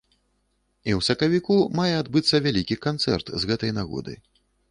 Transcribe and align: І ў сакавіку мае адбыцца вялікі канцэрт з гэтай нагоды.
І 0.89 0.93
ў 0.97 1.05
сакавіку 1.07 1.57
мае 1.81 1.91
адбыцца 1.97 2.35
вялікі 2.47 2.79
канцэрт 2.87 3.27
з 3.43 3.51
гэтай 3.51 3.71
нагоды. 3.79 4.13